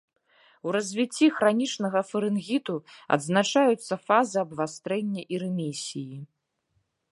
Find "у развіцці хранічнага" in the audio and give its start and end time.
0.69-2.01